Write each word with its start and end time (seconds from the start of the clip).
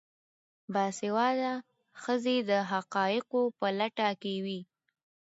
باسواده 0.73 1.53
ښځې 2.01 2.37
د 2.49 2.51
حقایقو 2.71 3.41
په 3.57 3.67
لټه 3.79 4.09
کې 4.21 4.35
وي. 4.45 4.61